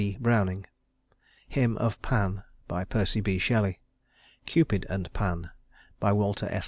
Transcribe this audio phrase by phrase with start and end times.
[0.19, 0.65] BROWNING
[1.47, 3.37] Hymn of Pan PERCY B.
[3.37, 3.79] SHELLEY
[4.47, 5.51] Cupid and Pan
[6.01, 6.59] WALTER S.